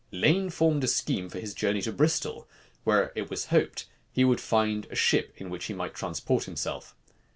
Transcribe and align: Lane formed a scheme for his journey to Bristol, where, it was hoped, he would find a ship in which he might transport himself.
Lane 0.11 0.49
formed 0.49 0.83
a 0.83 0.87
scheme 0.87 1.29
for 1.29 1.37
his 1.39 1.53
journey 1.53 1.79
to 1.83 1.91
Bristol, 1.91 2.49
where, 2.85 3.11
it 3.13 3.29
was 3.29 3.45
hoped, 3.53 3.85
he 4.11 4.25
would 4.25 4.41
find 4.41 4.87
a 4.89 4.95
ship 4.95 5.31
in 5.37 5.51
which 5.51 5.65
he 5.65 5.75
might 5.75 5.93
transport 5.93 6.45
himself. 6.45 6.95